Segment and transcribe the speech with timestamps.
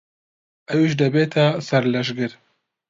[0.69, 2.31] ئەویش دەبێتە سەرلەشکر.